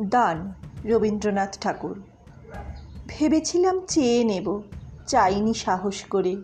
দান 0.00 0.52
রবীন্দ্রনাথ 0.84 1.58
ঠাকুর। 1.60 2.02
ভেবেছিলাম 3.06 3.80
চেয়ে 3.88 4.24
নেব, 4.24 4.62
চাইনি 5.06 5.54
সাহস 5.54 6.04
করে। 6.10 6.36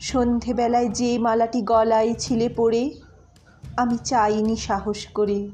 সন্ধেবেলায় 0.00 0.88
যে 0.88 1.18
মালাটি 1.18 1.62
গলায় 1.62 2.14
ছিলে 2.14 2.48
পড়ে, 2.48 2.94
আমি 3.76 3.98
চাইনি 4.04 4.56
সাহস 4.56 5.06
করে। 5.06 5.48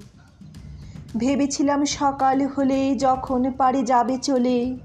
ভেবেছিলাম 1.17 1.85
সকাল 1.85 2.47
হলে 2.47 2.95
যখন 2.95 3.53
পারে 3.53 3.83
যাবে 3.83 4.19
চলে, 4.19 4.77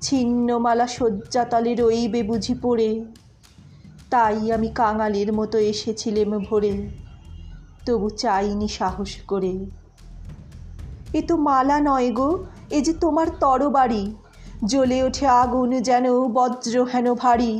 ছিন্নমালা 0.00 0.86
শয্যাতলে 0.86 1.74
রইবে 1.74 2.22
বুঝি 2.22 2.54
পড়ে। 2.62 3.04
তাই 4.10 4.52
আমি 4.52 4.68
কাঙালের 4.68 5.32
মতো 5.32 5.58
এসেছিলেম 5.58 6.38
ভোরে, 6.38 6.88
তবু 7.86 8.10
চাইনি 8.10 8.68
সাহস 8.68 9.16
করে। 9.26 9.66
এ 11.16 11.20
তো 11.22 11.34
মালা 11.36 11.76
নয় 11.80 12.10
গো, 12.12 12.30
এ 12.70 12.78
যে 12.80 12.92
তোমার 12.92 13.28
তরবারি। 13.40 14.04
জ্বলে 14.64 14.98
ওঠে 15.02 15.26
আগুন 15.26 15.70
যেন 15.80 16.06
বজ্র 16.28 16.74
হেন 16.84 17.06
ভারী। 17.14 17.54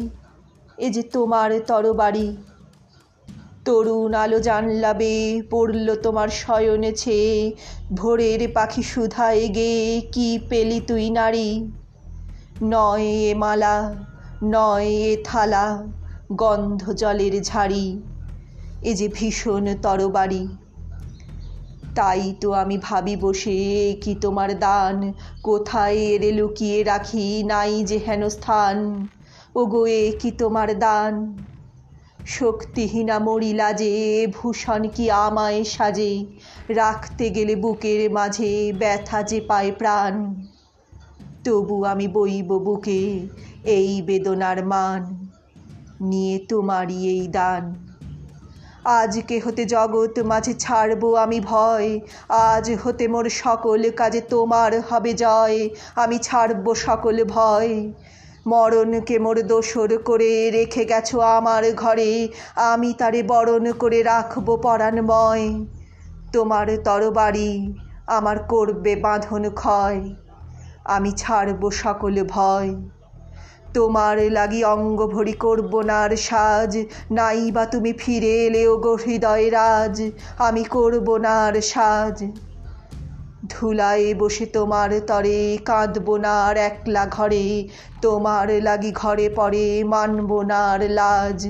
এ 0.78 0.86
যে 0.90 1.02
তোমার 1.02 1.50
তরবারি। 1.66 2.28
তরুণ 3.64 4.14
আলো 4.14 4.38
জানলাবে, 4.40 5.42
পড়ল 5.50 5.94
তোমার 5.94 6.28
শয়নে 6.28 6.92
ছেয়ে। 6.92 7.34
ভোরের 7.94 8.40
পাখি 8.54 8.82
সুধায় 8.82 9.44
গে, 9.48 10.00
কি 10.12 10.28
পেলি 10.50 10.80
তুই 10.80 11.10
নারী? 11.10 11.48
নয় 12.62 13.06
এ 13.30 13.34
মালা, 13.34 13.76
নয় 14.44 14.84
এ 14.84 15.16
থালা, 15.24 15.66
গন্ধ 16.32 16.82
জলের 16.92 17.34
ঝাড়ি। 17.42 17.86
এ 18.82 18.90
যে 18.94 19.08
ভীষণ 19.08 19.64
তরবারি। 19.82 20.44
তাই 21.96 22.22
তো 22.40 22.48
আমি 22.52 22.76
ভাবি 22.78 23.14
বসে 23.16 23.58
কি 24.02 24.12
তোমার 24.22 24.50
দান। 24.58 24.96
কোথায় 25.42 25.98
এরে 26.10 26.30
লুকিয়ে 26.32 26.78
রাখি 26.82 27.26
নাই 27.44 27.72
যে 27.84 27.98
হেন 27.98 28.22
স্থান 28.28 28.76
ও 29.54 29.60
গো 29.66 29.82
এ 29.96 30.02
কি 30.20 30.30
তোমার 30.38 30.68
দান? 30.78 31.14
শক্তিহীনা 32.26 33.16
মরিলা 33.18 33.68
যে 33.72 33.92
ভূষণ 34.34 34.82
কি 34.88 35.04
আমায় 35.18 35.60
সাজে? 35.64 36.12
রাখতে 36.74 37.24
গেলে 37.30 37.54
বুকের 37.56 38.00
মাঝে 38.12 38.52
ব্যথা 38.72 39.18
যে 39.22 39.38
পায় 39.40 39.70
প্রাণ। 39.72 40.14
তবু 41.44 41.76
আমি 41.84 42.06
বইব 42.08 42.50
বুকে 42.58 43.02
এই 43.68 43.90
বেদনার 44.02 44.58
মান। 44.64 45.02
নিয়ে 46.00 46.36
তোমারই 46.48 46.98
এই 47.06 47.24
দান। 47.28 47.62
আজকে 48.94 49.38
হতে 49.40 49.64
জগৎ 49.64 50.14
মাঝে 50.24 50.54
ছাড়ব 50.54 51.02
আমি 51.16 51.40
ভয়। 51.40 51.88
আজ 52.28 52.66
হতে 52.84 53.08
মোর 53.08 53.26
সকল 53.34 53.90
কাজে 53.90 54.20
তোমার 54.20 54.72
হবে 54.80 55.12
জয়। 55.14 55.58
আমি 55.94 56.18
ছাড়ব 56.18 56.74
সকল 56.74 57.24
ভয়। 57.24 57.70
মরণকে 58.46 59.18
মোর 59.18 59.36
দোসর 59.42 59.90
করে 59.98 60.50
রেখে 60.50 60.84
গেছো 60.84 61.16
আমার 61.20 61.62
ঘরে। 61.74 62.28
আমি 62.54 62.94
তারে 62.98 63.22
বরণ 63.22 63.64
করে 63.72 64.02
রাখব 64.02 64.46
পরাণময়। 64.62 65.44
তোমার 66.32 66.66
তরবারি 66.84 67.52
আমার 68.06 68.38
করবে 68.48 68.96
বাঁধন 68.96 69.50
ক্ষয়। 69.50 70.00
আমি 70.86 71.10
ছাড়ব 71.12 71.70
সকল 71.70 72.24
ভয়। 72.28 72.70
তোমার 73.76 74.16
লাগি 74.30 74.60
অঙ্গ 74.64 74.98
ভরি 75.06 75.34
করব 75.36 75.72
না 75.82 75.96
আর 76.00 76.12
সাজ। 76.20 76.72
নাই 77.10 77.40
বা 77.50 77.64
তুমি 77.66 77.92
ফিরে 77.92 78.32
এলেও 78.46 78.72
গো 78.76 78.92
হৃদয় 78.96 79.46
রাজ। 79.50 79.96
আমি 80.38 80.62
করব 80.70 81.08
না 81.16 81.34
আর 81.46 81.56
সাজ। 81.64 82.18
ধুলায় 83.44 84.06
বসে 84.14 84.46
তোমার 84.46 84.90
তরে 85.06 85.38
কাঁদব 85.64 86.08
না 86.16 86.34
আর 86.46 86.56
একলা 86.68 87.04
ঘরে। 87.06 87.44
তোমার 88.02 88.48
লাগি 88.62 88.92
ঘরে 88.92 89.26
পড়ে 89.30 89.66
মানব 89.84 90.30
না 90.42 90.60
আর 90.72 90.82
লাজ। 90.90 91.40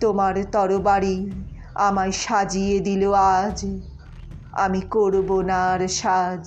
তোমার 0.00 0.34
তরবারি 0.52 1.16
আমায় 1.78 2.14
সাজিয়ে 2.24 2.76
দিল 2.80 3.02
আজ। 3.34 3.58
আমি 4.56 4.80
করব 4.90 5.28
না 5.42 5.58
আর 5.72 5.82
সাজ। 5.94 6.44